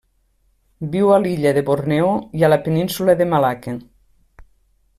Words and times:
Viu 0.95 1.11
a 1.15 1.19
l'illa 1.25 1.51
de 1.57 1.63
Borneo 1.67 2.09
i 2.41 2.47
a 2.47 2.49
la 2.53 2.59
península 2.69 3.15
de 3.21 3.29
Malacca. 3.35 3.75